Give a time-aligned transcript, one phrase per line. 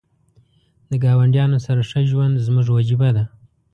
[0.89, 3.23] د ګاونډیانو سره ښه ژوند زموږ وجیبه ده.